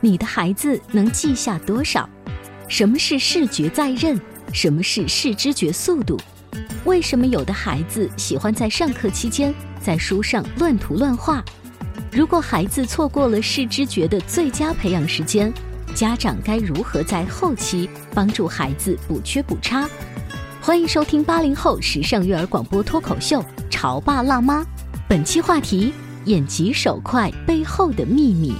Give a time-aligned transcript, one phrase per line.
[0.00, 2.08] 你的孩子能记下多少？
[2.68, 4.18] 什么是视觉在认？
[4.52, 6.16] 什么是视知觉速度？
[6.84, 11.44] 为什么有的孩子喜欢在上课期间在书上乱涂乱画？
[12.12, 15.52] 如果孩子错过了视知觉的最佳培养时间，
[15.94, 19.88] 家长该如何在后期帮助孩子补缺补差？
[20.60, 24.60] 欢迎收听八零后时尚育儿广播脱口秀《潮爸辣妈》，
[25.08, 25.92] 本期话题：
[26.26, 28.54] 眼疾手快背后的秘密。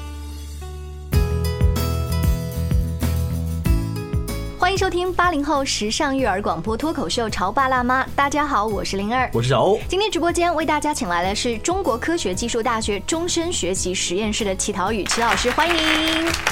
[4.69, 8.05] 欢迎收听八零后时尚育儿广播脱口秀《潮爸辣妈》。
[8.15, 9.81] 大家好，我是灵儿，我是小欧。
[9.89, 15.75] 今天直播间为大家请来的是中国科学技术大学终身学习实验室的齐陶宇齐老师，欢迎。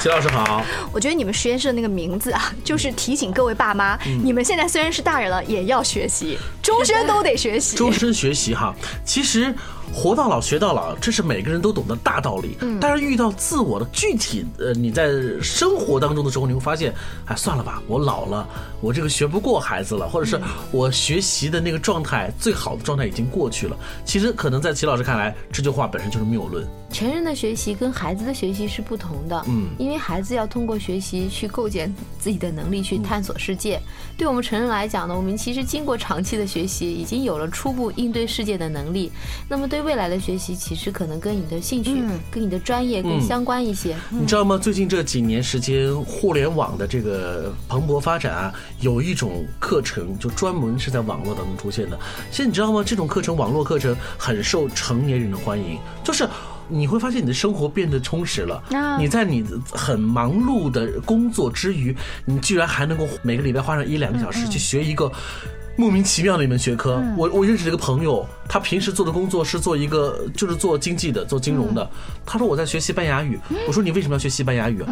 [0.01, 0.65] 齐老师好。
[0.91, 7.77] 我觉得你们实验室的那个名字啊，就是提醒各位爸妈，你们现在虽然是大人了，也要学习，终身都得学习。
[7.77, 9.55] 终身学习哈，其实。
[9.93, 12.57] 活到老学到老，这是每个人都懂的大道理。
[12.61, 15.11] 嗯，但是遇到自我的具体，呃，你在
[15.41, 16.95] 生活当中的时候，你会发现，
[17.27, 18.47] 哎，算了吧，我老了，
[18.81, 23.77] 我这个学不过孩子了，或者是我学习的那个状态，最好的状态已经过去了。
[24.05, 26.67] 其实，可能在齐老师看来，这句话本身就是谬论。
[26.97, 33.79] 成人的学习跟孩子的学习是不同的，嗯，因为孩子要通过学习去构建自己的能力，去探索世界。
[34.17, 39.13] 对我们成人来讲呢，我们其实经过长期的学习，已经有了初步应对世界的能力。
[39.47, 43.95] 那么对未来的学习，其实可能跟你的兴趣、跟你的专业更相关一些。
[44.09, 44.57] 你知道吗？
[44.57, 51.99] 最近这几年时间，互联网的这个蓬勃发展啊，有一种课程就专门是在网络当中出现的。
[52.31, 52.83] 现在你知道吗？
[52.83, 56.27] 这种课程，网络课程很受成年人的欢迎，就是。
[56.69, 58.63] 你会发现你的生活变得充实了。
[58.99, 65.11] 你在你很忙碌的工作之余，你居然还能够每个礼拜花上一两个小时去学一个
[65.77, 67.03] 莫名其妙的一门学科。
[67.17, 71.89] 我我认识一个朋友，他平时做的工作是做一个就是做经济的，做金融的。
[72.25, 73.39] 他说我在学西班牙语。
[73.67, 74.83] 我说你为什么要学西班牙语？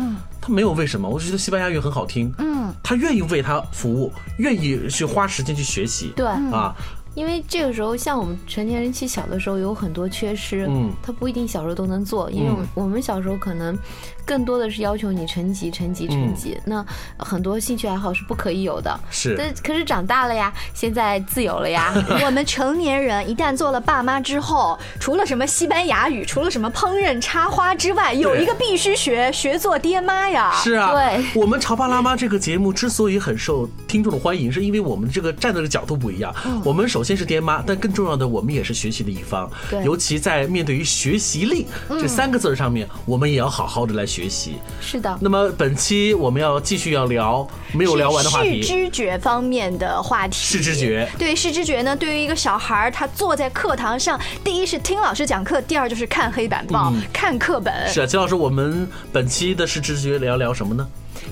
[0.41, 2.33] 他没有为什么，我就觉得西班牙语很好听。
[2.39, 6.13] 嗯，他愿意为他服务，愿意去花时间去学习。
[6.15, 6.75] 对啊。
[7.15, 13.79] 因为这个时候，像我们成年人其实小的时候有很多缺失，嗯，他不一定小时候都能做，因为我们小时候可能
[14.25, 16.85] 更多的是要求你成绩、成绩、成绩，那
[17.19, 18.99] 很多兴趣爱好是不可以有的。
[19.11, 21.93] 是，但可是长大了呀，现在自由了呀。
[22.25, 30.53] 我们成年人一旦做了爸妈之后，除了什么西班牙语，除了什么烹饪、插花之外，有一个必须学，学做爹妈呀。
[30.55, 31.25] 是啊，对。
[31.35, 36.35] 我们潮爸辣妈这个节目之所以很受听众的欢迎，是因为我们这个站在的角度不一样。
[36.65, 39.51] 我们首先是爹妈，但更重要的，我们也是学习的一方。
[39.71, 44.55] 对，尤其在面对于学习力这三个字上面，我们也要好好的来学习。
[44.81, 45.19] 是的。
[45.21, 50.35] 那么本期我们要继续要聊没有聊完的话题，视知觉方面的话题。
[50.37, 57.73] 视知觉，对视知觉呢，对于一个小孩儿，他坐在课堂上，第一是听老师讲课，第二就是看黑板报、看课本。
[57.93, 60.87] 是啊，金老师，我们本期的视知觉聊聊什么呢？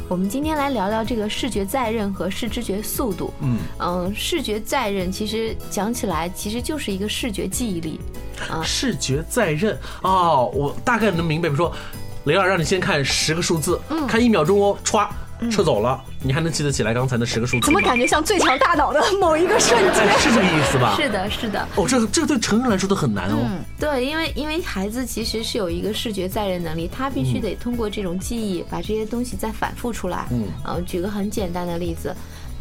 [0.08, 3.32] 我们今天来聊聊这个视觉在刃和视知觉速度。
[3.40, 8.00] 嗯嗯，视觉在刃其实讲起来其实就是一个视觉记忆力。
[8.50, 11.48] 啊，视觉在刃哦，我大概能明白。
[11.48, 11.72] 比如说，
[12.24, 15.08] 雷尔让你先看十个数字，看一秒钟哦，歘。
[15.50, 20.18] 撤走了，你还能记得起来刚才那十个数字怎么感觉像最强大脑的某一个瞬间？
[20.18, 20.96] 是这个意思吧？
[20.96, 21.68] 是的，是的。
[21.76, 23.36] 哦，这这对成人来说都很难哦。
[23.42, 30.26] 嗯，对，因为因为孩子其实是有一个视觉载人能力，他必须得通过这种记忆把这些东西再反复出来。
[30.30, 32.14] 嗯，呃，举个很简单的例子，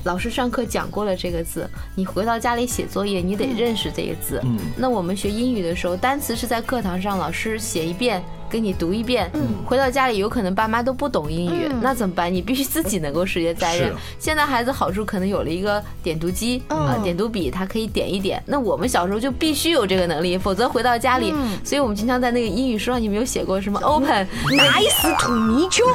[0.04, 4.42] 老师上课讲过了这个字，你回到家里写作业，你得认识这个字。
[4.44, 8.24] 嗯，那我们学英语的时候，单词是在课堂上老师写一遍。
[8.52, 9.32] 给你读一遍，
[9.66, 12.32] 回到家里有可能爸妈都不懂英语，那怎么办？
[12.32, 13.94] 你必须自己能够识别再认。
[14.20, 18.44] 现在孩子好处可能有了一个点读机啊，点读笔，他可以点一点。
[18.46, 21.34] 那我们小时候就必须有这个能力，否则回到家里，
[21.64, 25.88] 所以我们经常在那个英语书上，你没有写过什么 open nice to meet you，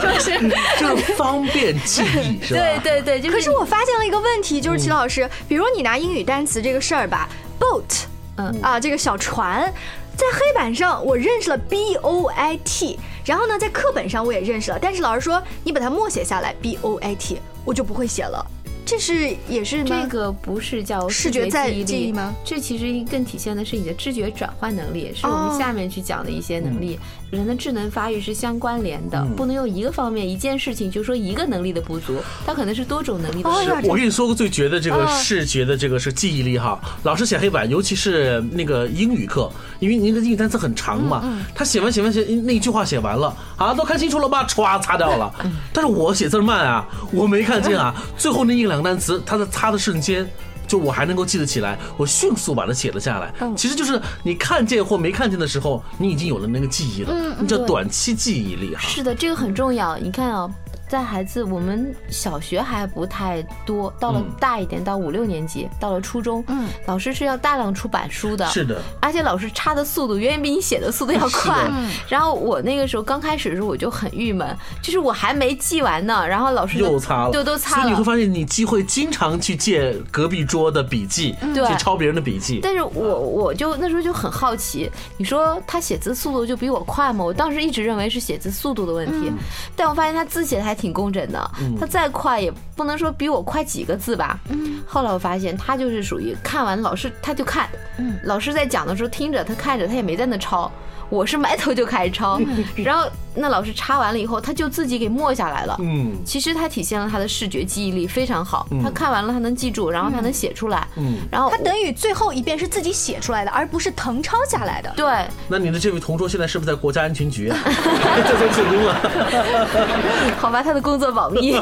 [0.00, 0.48] 就是
[0.80, 2.60] 就方便记忆，是吧？
[2.60, 7.28] 对对对，就可是我发现了一个问题，就是齐老师，比如你拿英语单词这个事儿吧
[7.60, 8.04] ，boat，
[8.36, 9.70] 嗯啊，这个小船。
[10.16, 18.44] 在黑板上我认识了 b o i t，然后呢，在课本上我也认识了，但是老师说你把它默写下来 b o i t，我就不会写了。
[18.86, 22.32] 这是也是这个不是叫视觉记忆力吗？
[22.44, 26.98] 这其实更体现的是你的知觉转换能力，是我们下面去讲的一些能力。
[27.30, 33.50] 人的智能发育是相关联的，不能用一个方面一件事情就说一个能力的不足，它可能是多种能力的。
[33.64, 39.50] 是我跟你说过最绝的这个视觉的这个是记忆力哈，老师写黑板，尤其是那个英语课，
[39.80, 44.46] 因为您的英语单词很长嘛，他写完写完写那一句话写完了啊，都看清楚了吧？
[44.46, 45.34] 歘擦掉了。
[45.72, 50.28] 但是我写字慢啊，我没看见啊，最后那一两个单词，他在擦的瞬间。
[50.66, 53.32] 就我还能够记得起来，我迅速把它写了下来。
[53.56, 58.82] 其实就是你看见或没看见的时候，你已经有了那个记忆了，那叫短期记忆力哈。
[58.82, 59.96] 是的，这个很重要。
[59.96, 60.50] 你看啊。
[60.88, 71.68] 在孩子，我们小学还不太多，到了大一点，到五六年级，到了初中，嗯，老师是要大量出版书的，是的，而且老师插的速度远远比你写的速度要快。
[72.08, 77.82] 然后我那个时候刚开始的时候，我就很郁闷，就是我还没记完呢，然后老师又擦了，就都擦了。
[77.82, 82.60] 所以你会发现，你机会经常去借隔壁桌的笔记，对，去抄别人的笔记。
[82.62, 87.24] 但是我我就那时候就很好奇，你说他写字速度就比我快吗？
[87.24, 89.32] 我当时一直认为是写字速度的问题，
[89.74, 91.50] 但我发现他字写的还挺工整的。
[91.80, 94.38] 他再快也不能说比我快几个字吧。
[94.50, 97.68] 嗯，后来我发现他就是属于看完老师他就看，
[97.98, 100.70] 嗯，老师在讲的时候听着他看着他也没在那抄。
[101.08, 102.40] 我是埋头就开始抄，
[102.76, 105.76] 然后那老师插完了以后，他就自己给默下来了。
[105.80, 108.66] 嗯，其实他体现了他的视觉记忆力非常好。
[108.82, 110.86] 他看完了，他能记住，然后他能写出来。
[110.96, 114.92] 嗯，然后他等于最后一遍是自己写出来的，而不是誊抄下来的。
[114.96, 115.06] 对。
[115.48, 117.48] 那你的这位同桌现在是不是在国家安全局？
[117.50, 119.00] 在做自工啊？
[120.40, 121.56] 好吧，他的工作保密。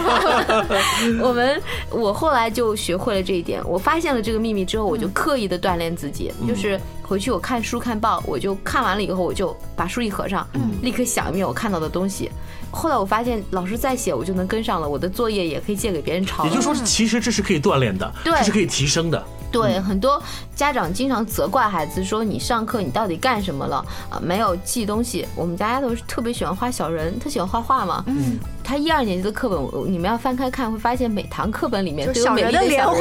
[1.20, 1.61] 我们
[1.91, 3.61] 我后来就学会了这一点。
[3.67, 9.34] 我发现了这个秘密之后，我就刻意的锻炼自己，就是回去我看书看报，我就看完了以后我。
[9.34, 10.46] 就把书一合上，
[10.80, 12.30] 立刻想一遍我看到的东西。
[12.70, 14.88] 后来我发现老师再写，我就能跟上了。
[14.88, 16.44] 我的作业也可以借给别人抄。
[16.44, 19.20] 也就是说，其实这是可以锻炼的，这是可以提升的。
[19.62, 20.20] 对，很多
[20.56, 23.76] 家长经常责怪孩子说：“你上课你到底干什么了？
[24.10, 28.02] 啊，没有记东西。”我们家丫头是特别喜欢画小人，她喜欢画画嘛。
[28.06, 28.38] 嗯。
[28.66, 32.96] 他一二年级的课本，你们要翻开看，会发现每堂课本里面都有美丽的连环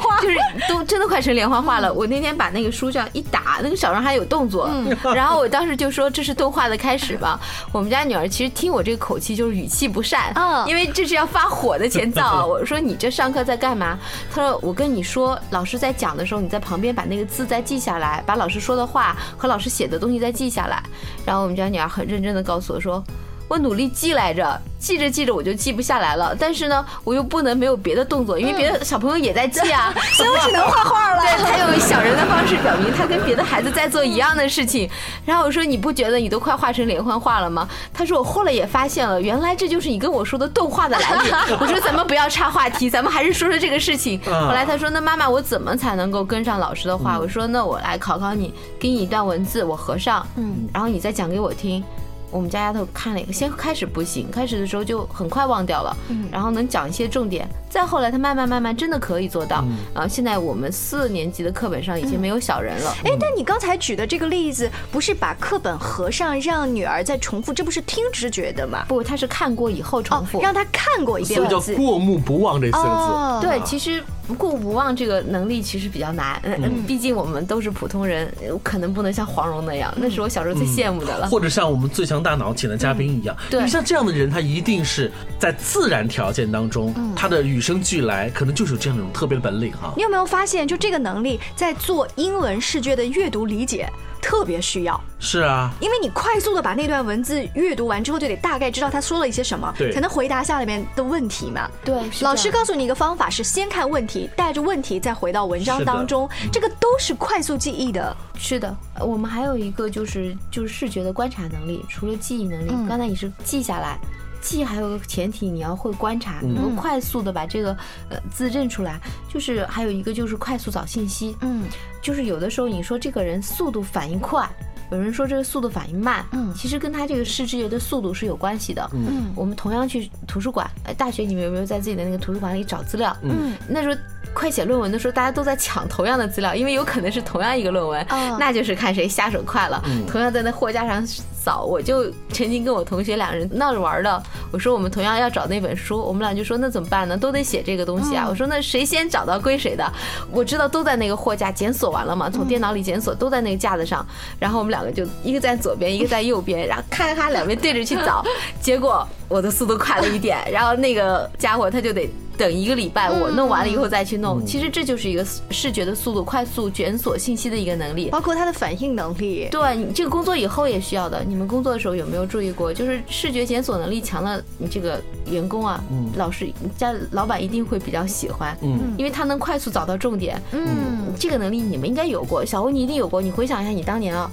[0.00, 1.92] 画，就是都真的快成连环画了。
[1.92, 4.70] 我那天把那个书这样一打，那个小人还有动作。
[5.14, 7.38] 然后我当时就说：“这是动画的开始吧。”
[7.72, 12.46] 我们家女儿其实听我这个口气就是语气不善，嗯因为这是要发火的前兆。
[12.46, 13.98] 我说：“你这上课在干嘛？”
[14.34, 20.82] 她说：“我跟你说，老老师在讲的时候，你在旁边把那个字再记下来，把老师说的话和老师写的东西再记下来。”
[21.26, 23.04] 然后我们家女儿很认真的告诉我说。
[23.50, 26.36] 我努力记来着，记着记着我就记不下来了。
[26.38, 31.20] 但是呢，我又不能没有别的动作，因为别的小朋友也在记啊， 所以我只能画画了。
[31.20, 34.88] 对他用小人的方式表明他跟别的孩子在做一样的事情。
[35.26, 41.30] 然后我说：“你不觉得你都快画成连环画了吗？”他说：“我后来也发现了，原来这就是你跟我说的动画的来历。
[41.60, 51.82] ”我说：“咱们不要岔话题，咱们还是说说这个事情。”后来他说：“那妈妈，我怎么才能够跟上老师的话？”我说：“那我来考考你，给你一段文字，我合上，嗯，然后你再讲给我听。”
[52.30, 62.94] 我们家丫头看了一个，先开始不行，开始的时候就很快忘掉了，嗯然后能讲一些重点，再后来她慢慢慢慢真的可以做到，嗯啊，现在我们四年级的课本上已经没有小人了。
[63.04, 68.84] 哎，但你刚才举的这个例子，不是把课本合上，让女儿再重复，这不是听直觉的吗？
[68.88, 73.46] 不，她是看过以后重复，让她看过一遍，所以叫过目不忘这四个字。
[73.46, 74.02] 对，其实。
[74.34, 78.32] 过不忘这个能力其实比较难，嗯，毕竟我们都是普通人，
[78.62, 81.28] 可能不能像黄蓉那样，那是我小时候最羡慕的了。
[81.28, 89.92] 或者像我们最强大脑请的嘉宾一样，对，像这样的人，他一定是在自然条件当中，他的与生俱来，可能就是有这样一种特别的本领哈。
[89.96, 93.88] 你有没有发现，就这个能力，在做英文试卷的阅读理解？
[94.20, 95.00] 特别需要。
[95.18, 101.70] 是啊，因为你快速的把那段文字阅读完之后，就得大概知道他说了一些什么，才能回答下里面的问题嘛。
[101.84, 108.16] 对，老师告诉你一个方法是先看问题，带着问题再回到文章当中，这个都是快速记忆的。
[108.38, 113.98] 是的，我们还有一个就是就是视觉的观察能力，除了记忆能力，刚才你是记下来。
[114.40, 117.76] 记还有个前提，你要会观察，能够快速的把这个
[118.08, 119.00] 呃字认出来。
[119.28, 121.64] 就是还有一个就是快速找信息，嗯，
[122.02, 124.48] 就是有的时候你说这个人速度反应快，
[124.90, 128.90] 有人说这个速度反应慢，嗯，其实跟他这个视知觉的速度是有关系的。
[128.92, 133.16] 嗯，我们同样去图书馆，哎，大学你们有没有在自己的那个图书馆里找资料？
[133.22, 133.96] 嗯，那时候
[134.34, 138.04] 快写论文的时候，大家都在抢同样的资料，因为有可能是同样一个论文，
[138.38, 139.80] 那就是看谁下手快了。
[139.86, 141.04] 嗯同样在那货架上
[141.42, 147.16] 扫，我就曾经跟我同学两人闹着玩的，我说我们同样要找那本书，我们俩就说那怎么办呢？
[147.16, 148.26] 都得写这个东西啊。
[148.28, 149.90] 我说那谁先找到归谁的。
[150.30, 154.06] 我知道都在那个货架检索完了嘛，从电脑里检索都在那个架子上，
[154.38, 158.22] 然后我们两个就一个在左边，一个在右边，然后咔咔两边对着去找，
[158.60, 162.10] 结果我的速度快了一点，然后那个家伙他就得。
[162.40, 164.42] 等一个礼拜，我弄完了以后再去弄。
[164.46, 169.46] 其实这就是一个视觉的速度，快速检索信息的一个能力，包括他的反应能力。
[169.50, 171.22] 对，你这个工作以后也需要的。
[171.22, 172.72] 你们工作的时候有没有注意过？
[172.72, 175.84] 就是视觉检索能力强的，你这个员工啊，
[176.16, 180.40] 老师家老板一定会比较喜欢，嗯，因为他能快速找到重点。
[180.52, 183.20] 嗯，这个能力你们应该有过，小欧你一定有过。
[183.20, 184.30] 你回想一下，你当年啊，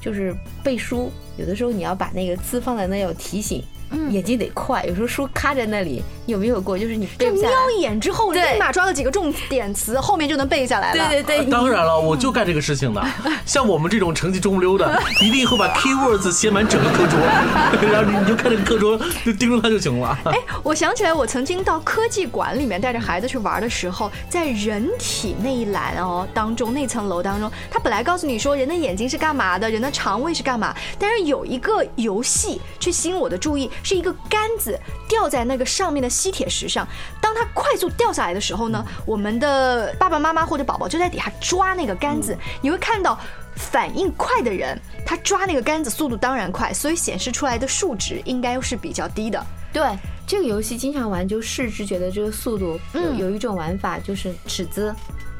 [0.00, 0.34] 就是
[0.64, 3.62] 背书，有的时候你要把那个字放在那要提醒。
[4.10, 6.78] 眼睛得快，有时候书卡在那里，有没有过？
[6.78, 11.08] 就是你背瞄一眼之后，立马抓了几个重点词，后面就能背下来了。
[11.08, 13.02] 对对对，当然了，我就干这个事情的。
[13.46, 17.18] 像我们这种成绩中不溜的，一定会把 keywords 写满整个课桌，
[17.90, 20.18] 然后你你就看这个课桌，就盯着它就行了。
[20.24, 33.70] 哎，我想起来，我曾经到科技馆里面带着孩子去玩的时候，在人体那一栏哦当中，那层楼当中，他本来告诉你说人的眼睛是干嘛的，人的肠胃是干嘛，但是有一个游戏去吸引我的注意。
[33.82, 34.78] 是一个杆子
[35.08, 36.88] 吊在那个上面的吸铁石上，
[37.20, 43.18] 当它快速掉下来的时候呢，我们的爸爸妈妈或者宝宝就在底下抓那个杆子，你会看到
[43.54, 49.46] 反应快的人，他抓那个杆子速度当然快，所以显示出来的数值应该是比较低的。
[49.72, 49.84] 对，
[50.26, 54.94] 这个游戏经常玩就视知觉的这个速度，嗯有一种玩法就是尺子。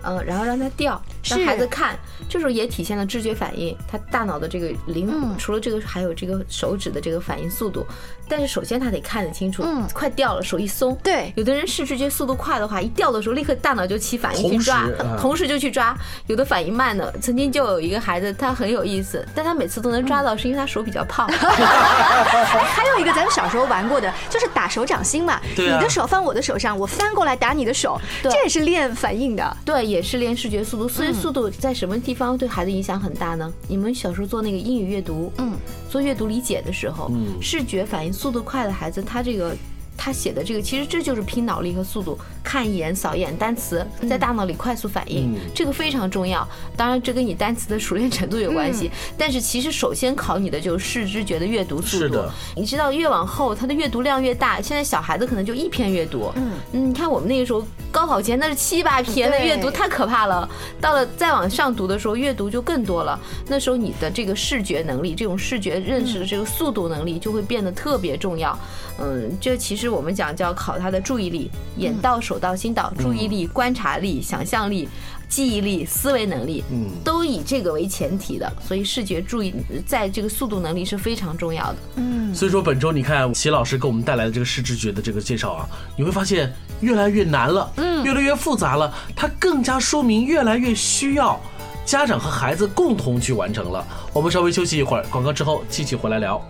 [0.06, 1.98] 嗯，然后让他掉，让孩子看，
[2.28, 7.86] 这时候也体现了知觉反应，他大脑的这个灵，除了这个，还有这个手指的这个反应速度。
[8.28, 10.96] 但是首先他得看得清楚，嗯，快掉了，手一松。
[11.02, 14.84] 对，有的人视知觉速度快的话，一掉的时候立刻大脑就起反应去抓，
[15.16, 15.96] 同时就去抓。
[16.26, 21.28] 有的反应慢的，曾经就有一个孩子，他很有意思，但他每次都能抓到，是因为他手比较胖。
[21.38, 29.56] 还有一个咱们小时候玩过的，就是打手掌心嘛，你的手放我的手上，我翻过来打你的手，这也是练反应的。
[29.64, 30.88] 对，也是练视觉速度。
[30.88, 33.52] 所以速度在什么地方对孩子影响很大呢？
[33.68, 35.52] 你们小时候做那个英语阅读，嗯，
[35.90, 39.56] 做阅读理解的时候，嗯，视觉反应速度快的孩子，他这个。
[39.96, 46.46] 他写的这个，其实这就是拼脑力和速度，看一眼、扫一眼单词，在大脑里快速反应，这个非常重要。
[46.76, 48.90] 当然，这跟你单词的熟练程度有关系。
[49.16, 52.22] 但是，其实首先考你的就是视知觉的阅读速度。
[52.54, 54.60] 你知道，越往后他的阅读量越大。
[54.60, 56.30] 现在小孩子可能就一篇阅读。
[56.36, 60.48] 嗯，你看我们那个时候高考前那是七八篇的阅读，太可怕了。
[60.80, 63.18] 到了再往上读的时候，阅读就更多了。
[63.48, 68.56] 那时候你的这个视觉能力，这种视觉认识的这个速度能力就会变得特别重要。
[69.00, 69.85] 嗯，这其实。
[69.88, 74.88] 我们讲叫考他的注意力，眼到手到心到，注意力、观察力、想象力、
[75.28, 78.52] 记忆力、思维能力，嗯，都以这个为前提的。
[78.66, 79.54] 所以视觉注意
[79.86, 81.76] 在这个速度能力是非常重要的。
[81.96, 91.40] 嗯，所以说本周你看齐老师给我们带来的这个视知觉的这个介绍啊，你会发现越来越难了，嗯，越来越复杂了，它更加说明越来越需要
[91.84, 93.86] 家长和孩子共同去完成了。
[94.12, 96.42] 我们稍微休息一会儿，广告之后继续回来聊。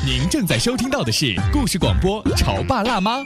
[0.00, 3.18] 您正在收听到的是故事广播《潮爸辣妈》。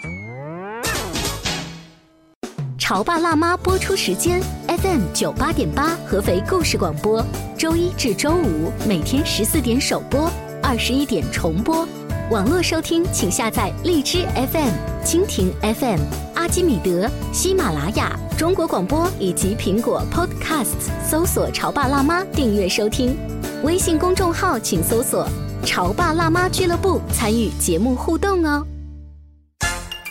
[2.76, 7.24] 潮爸辣妈播出时间：FM 九八点八，合肥故事广播，
[7.56, 10.30] 周一至周五每天十四点首播，
[10.62, 11.86] 二十一点重播。
[12.30, 14.72] 网络收听，请下载荔枝 FM、
[15.04, 16.00] 蜻蜓 FM、
[16.34, 23.16] 阿基米德、喜马拉雅、中国广播以及苹果 Podcasts，搜索“潮爸辣妈”订阅收听。
[23.62, 25.26] 微信公众号请搜索。
[25.66, 28.64] 潮爸辣妈俱乐部参与节目互动哦！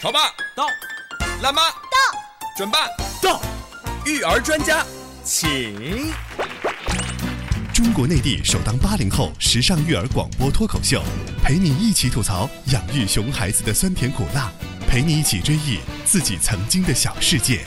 [0.01, 0.67] 潮爸到，
[1.41, 1.97] 辣妈到，
[2.57, 2.79] 准爸
[3.21, 3.41] 到，
[4.05, 4.85] 育儿专家
[5.23, 6.11] 请。
[7.73, 11.01] 中国内地首档八零后时尚育儿广播脱口秀，
[11.41, 14.51] 陪你一起吐槽养育熊孩子的酸甜苦辣，
[14.89, 17.65] 陪你一起追忆自己曾经的小世界。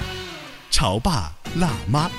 [0.70, 2.10] 潮爸辣妈。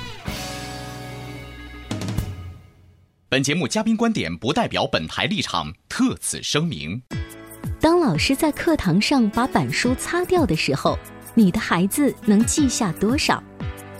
[3.30, 7.00] 本节目嘉宾观点不代表本台立场，特此声明。
[7.80, 10.98] 当老师在课堂上把板书擦掉的时候，
[11.32, 13.40] 你的孩子能记下多少？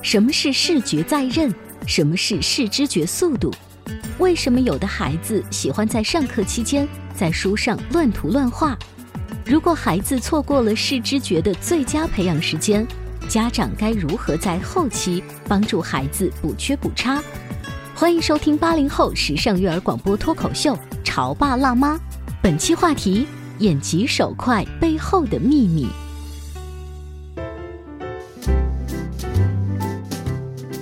[0.02, 1.54] 什么是视觉在认？
[1.86, 3.54] 什么是视知觉速度？
[4.18, 6.84] 为什么有的孩子喜欢在上课期间
[7.14, 8.76] 在书上乱涂乱画？
[9.46, 12.84] 如果孩子错过了视知觉的最佳培养时间，
[13.28, 17.22] 家长该如何在后期帮助孩子补缺补差？
[18.00, 20.72] 欢迎收听八零后时尚育儿广播脱口秀
[21.04, 21.96] 《潮爸辣妈》，
[22.40, 23.26] 本期话题：
[23.58, 25.86] 眼疾手快背后的秘密。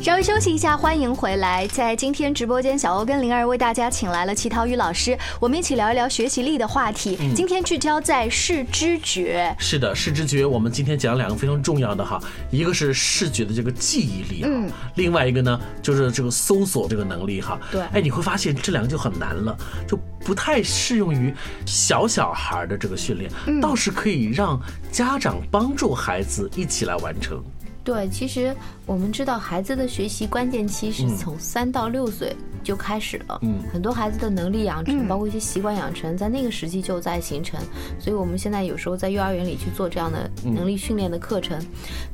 [0.00, 1.66] 稍微休息一下，欢迎回来。
[1.66, 7.18] 在今天直播间，小欧跟灵儿为大家请来了齐涛宇老师，我们一起聊一聊学习力的话题。
[7.34, 9.54] 今天聚焦在视知觉。
[9.58, 12.18] 是的，视知觉，我们今天讲两个非常重要的哈，
[12.50, 17.58] 一个是视觉的这个记忆力哈，另外一个呢就是这个搜索这个能力哈。
[17.72, 19.54] 对，哎，你会发现这两个就很难了，
[19.86, 21.34] 就不太适用于
[21.66, 24.58] 小小孩的这个训练，倒是可以让
[24.92, 27.42] 家长帮助孩子一起来完成。
[27.84, 28.54] 对，其实
[28.84, 37.58] 我们知道孩子的学习关键期是从三到六岁就开始了，嗯，很多孩子的能力养成，包括一些习惯养成，在那个时期就在形成。
[37.98, 41.58] 所以我们现在有时候在幼儿园里去做这样的能力训练的课程，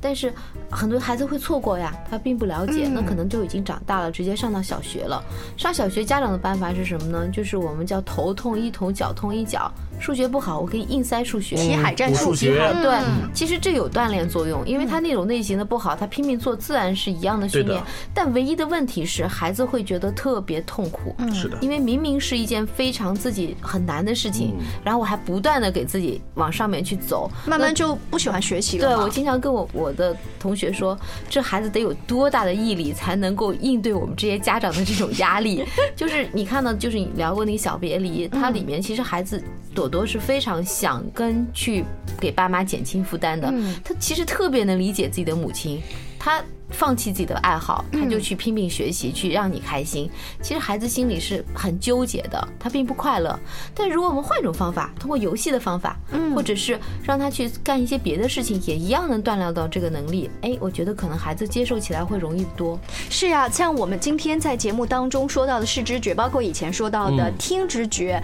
[0.00, 0.32] 但是
[0.70, 5.24] 很多孩子会错过呀，他并不了解，那可能就已经长大了，直接上到小学了。
[5.56, 7.26] 上小学家长的办法是什么呢？
[7.32, 9.72] 就是我们叫头痛医头，脚痛医脚。
[9.98, 12.34] 数学不好，我可以硬塞数学，题海战术。
[12.34, 13.00] 对，
[13.32, 17.82] 其实这有锻炼作用，因为他那种类型的不好，他拼命做自然是一样的训练。
[18.12, 21.14] 但唯一的问题是，孩子会觉得特别痛苦。
[21.32, 28.88] 是的，因为明明是一件非常自己很难的事情，然后我还不断的给自己往上面去走，慢慢就不喜欢学习了。
[28.88, 30.98] 对我经常跟我我的同学说，
[31.30, 35.64] 这孩子得有多大的毅力，才能够应对我们这些家长的这种压力？
[35.96, 39.42] 就是你看到，就是你聊过那个小别离，它里面其实孩子。
[39.84, 41.84] 朵朵是非常想跟去
[42.18, 43.52] 给爸妈减轻负担的，
[43.84, 45.82] 他其实特别能理解自己的母亲，
[46.18, 46.42] 他。
[46.70, 50.10] 放弃自己的爱好，他就去拼命学习，去让你开心。
[50.42, 53.38] 其实孩子心里是很纠结的，他并不快乐。
[53.74, 55.96] 但如果我们换一种方法，通过游戏的方法，
[56.34, 60.30] 或者是让他去干一些别的事情，也一样能锻炼到这个能力。
[60.40, 62.78] 哎，我觉得可能孩子接受起来会容易多。
[63.08, 68.20] 是啊，像我们今天在节目当中说到的视知觉，包括以前说到的听知觉，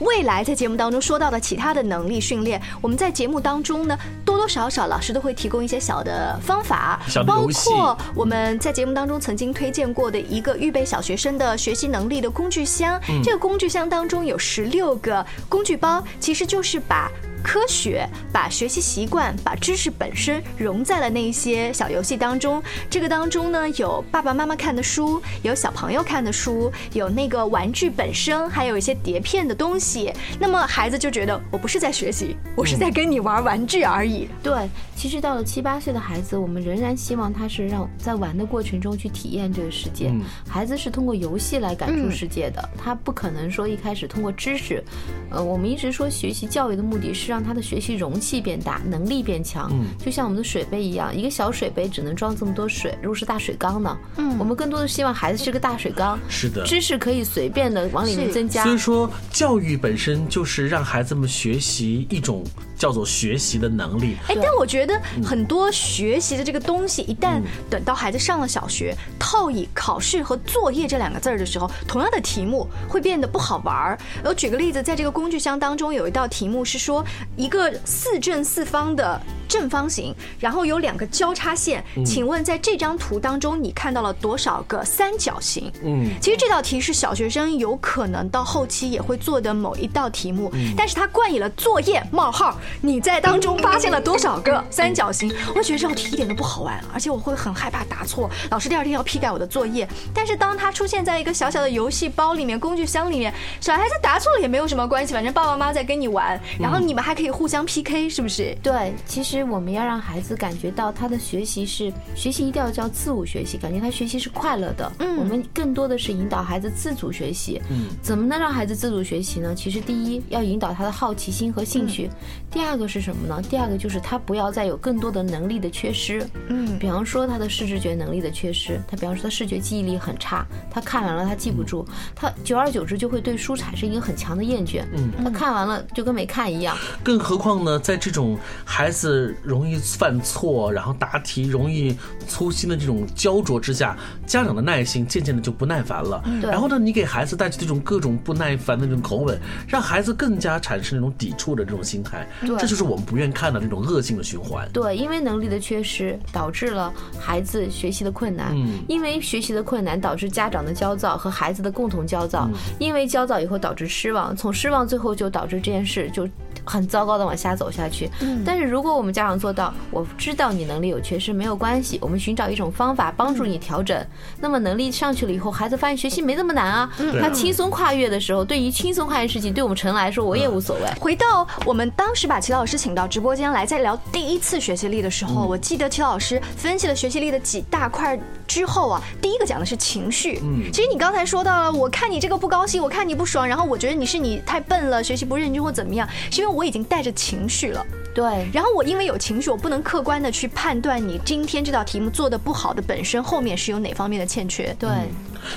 [0.00, 7.83] 未来在节目当中说到的其他的能力训练，我们在节目当中呢，多多少少老师都会提供一些小的方法，包括。
[8.14, 17.10] 我们在节目当中曾经推荐过的一个预备小学生的学习能力的工具箱，这个工具箱当中有十六个工具包，其实就是把。
[17.44, 22.60] 科学把学习习惯、把知识本身融在了那些小游戏当中。
[22.88, 30.10] 这个当中呢，有爸爸妈妈看的书，有小朋友看的书，有那个玩具本身，还有一些碟片的东西。
[30.40, 34.26] 那么孩子就觉得我不是在学习，我是在跟你玩玩具而已。
[34.42, 40.10] 对，其实到了七八岁的孩子，我们仍然希望他是让在玩的过程中去体验这个世界。
[40.48, 44.82] 孩子是通过游戏来感受世界的，他不可能说一开始通过知识。
[45.30, 49.68] 呃，我们一直说学习教育的目的是让他的学习容器变大，能力变强。
[49.72, 53.98] 嗯，就像我们的水杯一样，一个小水杯只能装这么多水，如果是大水缸呢？
[54.18, 56.16] 嗯，我们更多的希望孩子是个大水缸。
[56.28, 58.62] 是的，知识可以随便的往里面增加。
[58.62, 62.44] 所以说，教育本身就是让孩子们学习一种。
[62.76, 64.16] 叫做学习的能力。
[64.28, 73.98] 哎，但我觉得很多学习的这个东西，一旦等到孩子上了小学，套以考试和作业这两个字儿的时候，同样的题目会变得不好玩儿。
[74.24, 77.04] 我举个例子，在这个工具箱当中有一道题目是说
[77.36, 79.20] 一个四正四方的。
[79.54, 85.70] 正方形，然后有两个交叉线，请问在这张图当中，你看到了多少个三角形？
[85.84, 95.32] 嗯，其实这道题是小学生有可能到后期也会做的某一道题目，但是他冠以了作业冒号，你在当中发现了多少个三角形？
[95.54, 99.88] 我觉得这道题一点都不好玩，而且我会很害怕答错，老师第二天要批改我的作业。
[100.12, 108.52] 但是当他出现在一个小小的游戏包里面、工具箱里面，小孩子答错了也没有什么关系，反正爸爸妈妈在跟你玩，然后你们还可以互相 PK，是不是？
[108.60, 109.43] 对，其实。
[109.48, 114.90] 我们要让孩子感觉到他的学习是学习，一定要叫自我学习，感觉他学习是快乐的。
[114.98, 117.60] 嗯，我们更多的是引导孩子自主学习。
[117.70, 119.54] 嗯，怎么能让孩子自主学习呢？
[119.54, 122.10] 其实第一要引导他的好奇心和兴趣。
[122.50, 123.42] 第二个是什么呢？
[123.48, 126.26] 第二个就是他不要再有更多的能力的缺失。
[126.48, 134.84] 嗯，比方说他的视知觉能力的缺失，他比方说他视觉记忆力很差，他看完了他记不住，他久而久之就会对书产生一个很强的厌倦。
[134.92, 136.76] 嗯，他看完了就跟没看一样。
[137.02, 139.33] 更何况呢，在这种孩子。
[139.42, 146.22] 容易犯错，然后答题容易粗心的这种焦灼之下，家长的耐心渐渐的就不耐烦了。
[146.42, 152.26] 然后呢，你给孩子带去这种各种不耐烦的这种口吻，让孩子更加产生那种抵触的这种心态。
[152.58, 154.68] 这就是我们不愿看到这种恶性的循环。
[154.72, 158.52] 对，因为能力的缺失导致了孩子学习的困难。
[158.54, 162.48] 嗯，因为学习的困难导致家长的焦躁和孩子的共同焦躁。
[162.78, 166.28] 因为焦躁以后导致失望，从失望最后就导致这件事就
[166.64, 168.08] 很糟糕的往下走下去。
[168.20, 174.06] 嗯，但是如果我们家家长做到，我知道你能力有缺失没有关系，我们寻找一种方法帮助你调整。
[174.38, 180.82] 那么能力上去了以后，孩子发现学习没那么难啊，他轻松跨越的时候，对于轻松跨越事情，对我们成人来说，我也无所谓。
[181.00, 188.14] 回到我们当时把齐老师请到直播间来，在聊第一次学习力的时候，我记得齐老师分析了学习力的几大块
[188.46, 190.40] 之后啊，第一个讲的是情绪。
[190.42, 197.84] 嗯，其实你刚才说到了，我看你这个不高兴，我看你不爽，然后我觉得你是你太笨了，学习不认真或怎么样，是因为我已经带着情绪了。
[198.14, 204.72] 对，然后我因为有情绪，我不能客观的去判断你今天这道题目做的不好的本身后面是有哪方面的欠缺。
[204.78, 204.88] 对，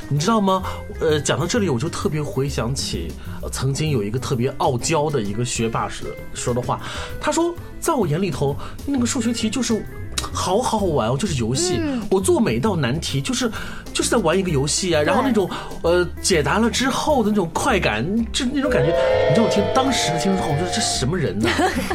[0.10, 0.64] 你知道吗？
[1.00, 3.12] 呃，讲到这里，我就特别回想起
[3.52, 6.82] 曾经有一个特别傲娇的一个学霸说说的话，
[7.22, 8.56] 他说，在我眼里头，
[8.88, 9.86] 那个数学题就是。
[10.22, 11.80] 好好好玩哦，就是游戏。
[12.10, 13.50] 我做每一道难题，就是
[13.94, 15.02] 就是在玩一个游戏啊。
[15.02, 15.50] 然后那种
[15.82, 18.94] 呃解答了之后的那种快感，就那种感觉，
[19.30, 21.50] 你知道我听当时听说，我说这什么人呢？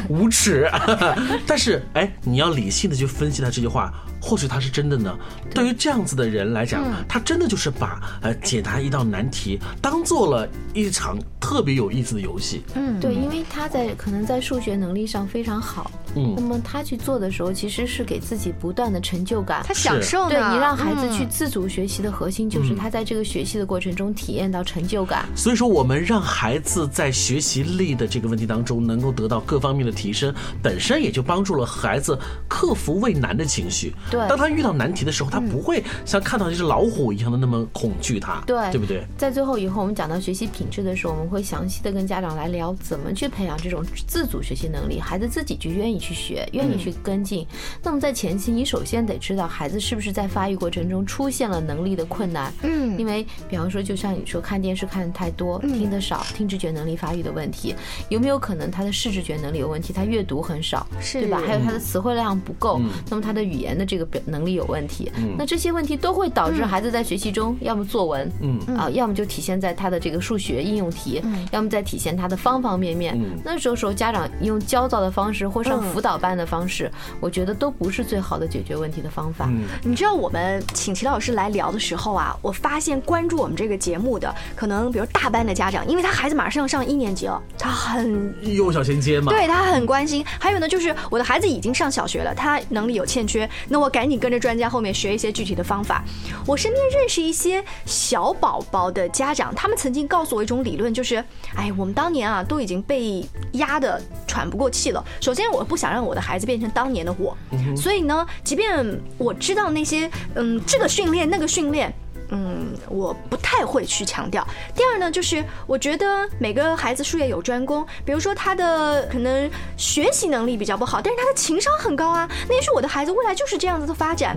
[0.09, 0.71] 无耻！
[1.47, 3.93] 但是哎，你要理性的去分析他这句话。
[4.23, 5.19] 或许他是真的呢。
[5.53, 12.63] 对于这样子的人来讲，他真的就是把呃解答一道难题当做了一场特别有意思的游戏。
[12.75, 15.91] 嗯，对，因为他在可能在数学能力上非常好。
[16.15, 19.63] 嗯，那么他去做的时候，其实是给自己不断的成就感。
[19.67, 20.29] 他享受。
[20.29, 25.27] 对你让孩子去自主学习的核心，就是他在这个学习的过程中体验到成就感。
[25.35, 30.33] 所以说，我们让孩子在学习力的这个问题当中能够得到各方面的提升，
[30.63, 33.93] 本身也就帮助了孩子克服畏难的情绪。
[34.13, 39.03] 对，当他遇到难题的时候，他不会像看到一只老虎一样的那么恐惧它，对，对不对？
[39.17, 47.47] 在最后以后，我们讲到学习品质的时候，我们会详细的跟家长来聊怎么去培养这种自主学习能力，孩子自己就愿意去学，愿意去跟进。
[47.83, 57.75] 那么在前期，你首先得知道孩子是不是在发育过程中出现了能力的困难，嗯，因为比方说，就像你说看电视看的太多，听得少，听知觉能力发育的问题，
[58.11, 59.93] 有没有可能他的视知觉能力有问题？
[59.93, 61.41] 他阅读很少，是，对吧？
[61.47, 64.43] 还有他的词汇量不够，那么他的语言的这个表能。
[64.43, 73.17] 能力有问题，那这些问题都会导致孩子在学习中，要么作文，嗯啊，要么就体现在他的这个数学应用题，要么在体现他的方方面面。
[73.45, 79.49] 那时候时候家长用焦躁的方式或上辅导班的方式，我觉得都不是最好的解决问题的方法。
[79.85, 90.25] 你知道我们请齐老师来聊的时候啊，我发现关注我们这个节目的，可能比如大班的家长，因为他孩子马上要上一年级了，他很幼小衔接嘛，对他很关心。
[90.41, 94.43] 还有呢，就是我的孩子已经上小学了，他能力有欠缺，那我赶紧跟着。
[94.43, 96.03] 专家后面学一些具体的方法。
[96.49, 101.25] 我身边认识一些小宝宝的家长，他们曾经告诉我一种理论，就是，
[101.55, 105.05] 哎，我们当年啊都已经被压得喘不过气了。
[105.21, 107.37] 首先，我不想让我的孩子变成当年的我，
[107.77, 111.95] 所以呢，即便我知道那些嗯这个训练那个训练。
[112.35, 114.47] 嗯，我不太会去强调。
[114.75, 122.27] 第二呢，就是我觉得每个孩子术业有专攻，比如说他的可能学习能力比较不好，但是他的情商很高啊。
[122.49, 124.35] 那也许我的孩子未来就是这样子的发展。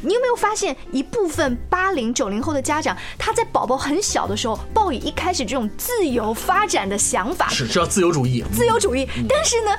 [0.00, 9.08] 你有没有发现一部分八零九零后的家长，他在宝宝很小的时候抱以一开始这种自由发展的想法，是叫自由主义，自由主义。
[9.28, 9.70] 但是呢？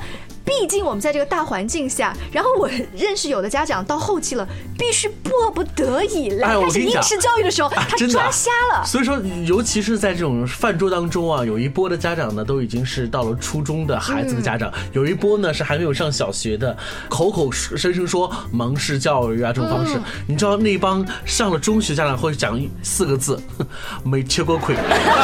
[0.46, 8.86] 毕竟我们在这个大环境下，然后我认识有的家长到后期了，必须迫不得已来开始应试教育的时候，他 抓瞎了。
[8.86, 16.78] 所以说，尤其是在这种饭桌当中啊，有一波的家长呢，都已经是到了初中的孩子的家长，有一波呢是还没有上小学的，
[17.10, 20.00] 口口声声说蒙氏教育啊这种方式。
[20.28, 23.42] 你知道那帮上了中学家长会讲四个字：
[24.06, 24.76] 没吃过亏，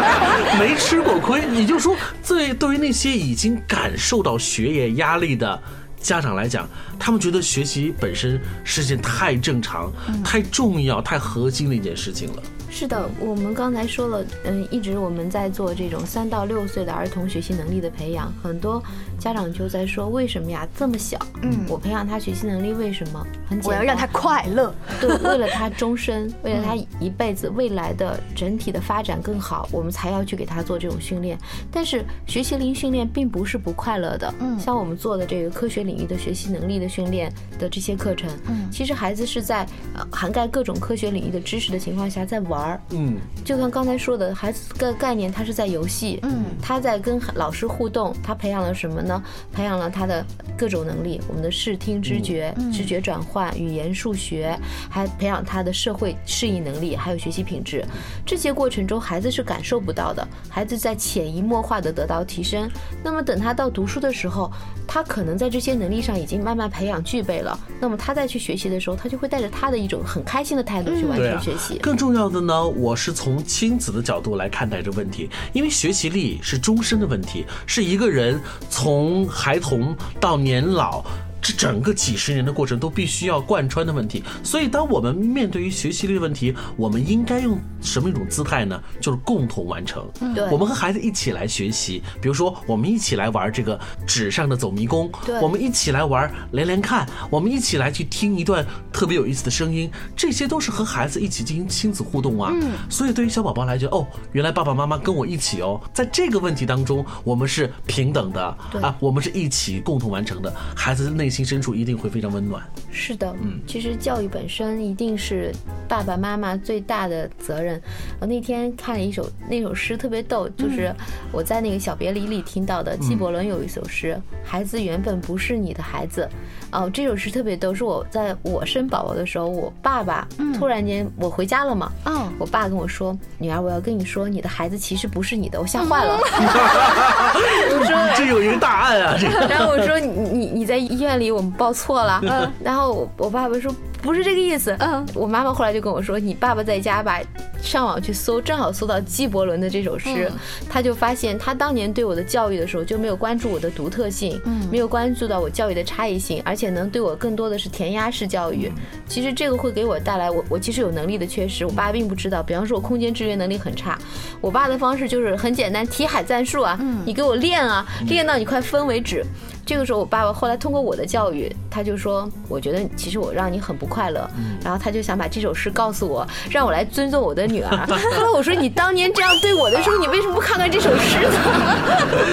[0.60, 1.46] 没吃过亏。
[1.46, 1.96] 你就说，
[2.28, 5.11] 对对于那些已经感受到学业压。
[5.12, 5.62] 压力的
[6.00, 6.66] 家长来讲，
[6.98, 9.92] 他们觉得学习本身是件太正常、
[10.24, 12.42] 太重要、太核心的一件事情了。
[12.70, 18.82] 是的，我们刚才说了，嗯，一直我们在做这种三到六岁的儿童学习能力的培养，很多
[19.22, 20.68] 家长就在说，为什么呀？
[20.76, 23.24] 这么小，嗯，我培养他学习能力，为什么？
[23.48, 31.38] 很简单，我要让他快乐，对，为了他终身， 为了他一辈子未来的整体的发展更好，我们才要去给他做这种训练。
[31.72, 42.60] 但是学习力训练并不是不快乐的，嗯，像我们做的这个科学领域的学习能力的训练的这些课程，嗯，其实孩子是在呃涵盖各种科学领域的知识的情况下在玩。
[42.60, 49.11] 儿，嗯，就像刚才说的，孩子的概念，他是在游戏，嗯，他在跟老师互动，他培养了什么呢？
[49.52, 50.24] 培养了他的
[50.56, 54.56] 各种能力，我们的视听知觉、知觉转换、语言、数学，
[54.88, 57.84] 还培养他的社会适应能力，还有学习品质。
[58.24, 62.70] 这些过程中，孩子是感受不到的，孩子在潜移默化的得到提升。
[63.04, 64.52] 那么等他到读书的时候，
[64.88, 67.60] 他可能在这些能力上已经慢慢培养具备了。
[67.80, 71.80] 那么他再去学习的时候，他就会带着他的一种很开心的态度去完成学习。
[71.80, 72.52] 更重要的呢？
[72.52, 78.38] 呢，我是从亲子的角度来看待这问题，因为学习力是终身的问题，是一个人
[78.70, 81.04] 从从孩童到年老。
[81.42, 84.24] 这整个几十年的过程都必须要贯穿的问题。
[84.44, 88.82] 所以，当我们面对于学习力的问题，我们应该用什么一种姿态呢？
[89.00, 90.08] 就是共同完成。
[90.36, 102.52] 对，我们和孩子一起来学习，比如说，我们一起来玩这个纸上的走迷宫，对，我们一起来玩连连看，我们一起来去听一段特别有意思的声音，这些都是和孩子一起进行亲子互动啊。
[102.54, 108.42] 嗯，所以对于小宝宝来讲，哦，原来爸爸妈妈跟我一起哦，在这个问题当中，我们是平等的。
[108.82, 112.62] 啊，我们是一起共同完成的，孩子内心深处一定会非常温暖。
[112.92, 115.52] 是的，嗯，其实教育本身一定是
[115.88, 117.82] 爸爸妈妈最大的责任。
[118.20, 120.94] 我那天看了一首那首诗特别逗，就是
[121.32, 126.28] 我在那个小别离里听到的，纪伯伦有一首诗：“孩子原本不是你的孩子。”
[126.72, 139.16] 哦，这首诗特别逗，是我在我生宝宝的时候，我爸爸突然间我回家了嘛，嗯，我爸跟我说：“女儿，我要跟你说，你的孩子其实不是你的。”我吓坏了， 我说这有一个大案啊！
[139.50, 143.74] 然后我说：“你你你在医院里，我们报错了。”嗯，然后我爸爸说。
[144.02, 144.76] 不是这个意思。
[144.80, 147.20] 嗯，我妈妈后来就跟我说，你爸爸在家吧，
[147.62, 150.32] 上网去搜，正好搜到纪伯伦的这首诗，
[150.70, 158.72] 他就发现他当年对我的教育的时候就没有关注我的独特性，嗯，没有关注到我教育的差异性，而且能对我更多的是填鸭式教育。
[159.08, 162.42] 其实这个会给我带来我我其实有能力的缺失，我爸并不知道。
[162.42, 163.98] 比方说我空间制约能力很差，
[164.40, 169.24] 我爸的方式就是很简单，题海战术啊，你给我练啊，练到你快分为止。
[169.72, 174.30] 这个时候，我爸爸后来通过我的教育，他就说：“我觉得其实我让你很不快乐。”
[174.62, 177.70] 然后他就想把这首诗告诉我，让我来尊重我的女儿。
[177.88, 181.38] 后来我说：“你当年这样对我的时候，你为什么不看看这首诗呢？”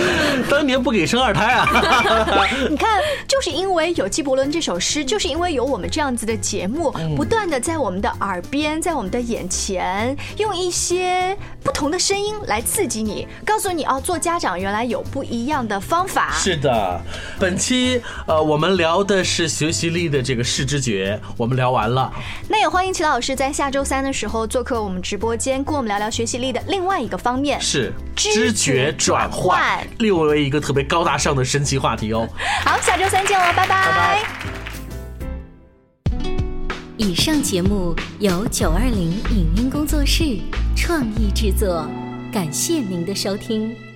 [0.51, 1.68] 当年不给生二胎啊！
[2.68, 16.33] 你看，就是因为有纪伯伦这首诗，就是因为有我们这样子的节目，不断的在我们的耳边，在我们的眼前，用一些不同的声音来刺激你，告诉你哦，做家长原来有不一样的方法。
[16.33, 17.01] 是的。
[17.38, 22.12] 本期呃，我们聊的是学习力的这个视知觉，我们聊完了。
[22.48, 32.28] 那也欢迎齐老师在下周三的时候做客我们直播间，跟我们聊聊学习力的另外一个方面，是知觉转换， 另为一个特别高大上的神奇话题哦。
[32.64, 34.22] 好，下周三见哦，拜拜。
[36.96, 40.38] 以上节目由九二零影音工作室
[40.76, 41.88] 创意制作，
[42.32, 43.88] 感谢您的收听。